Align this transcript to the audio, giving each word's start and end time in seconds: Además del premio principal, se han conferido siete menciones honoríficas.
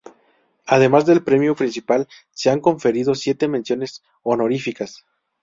Además 0.65 1.05
del 1.05 1.21
premio 1.23 1.55
principal, 1.55 2.07
se 2.31 2.49
han 2.49 2.59
conferido 2.59 3.13
siete 3.13 3.47
menciones 3.47 4.01
honoríficas. 4.23 5.05